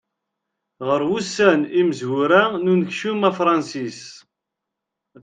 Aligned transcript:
Ɣer 0.87 1.01
wussan 1.09 1.61
imezwura 1.79 2.41
n 2.63 2.71
unekcum 2.71 3.21
afransis. 3.29 4.01